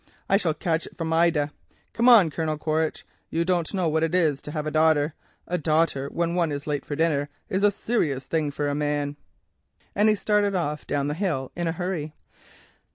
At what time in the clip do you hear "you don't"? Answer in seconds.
3.29-3.71